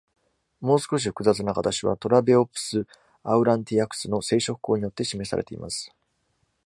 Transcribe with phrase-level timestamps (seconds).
[0.61, 2.87] もう少し複雑な形は「Trabeops
[3.23, 5.93] aurantiacus」の生殖孔によって示されています。